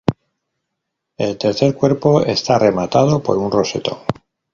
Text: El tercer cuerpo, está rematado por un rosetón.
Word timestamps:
El 1.15 1.37
tercer 1.37 1.75
cuerpo, 1.75 2.21
está 2.21 2.57
rematado 2.57 3.21
por 3.21 3.37
un 3.37 3.51
rosetón. 3.51 3.99